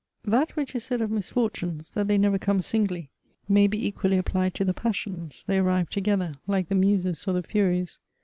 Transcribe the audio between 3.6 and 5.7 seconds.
be equally applied to the passions— they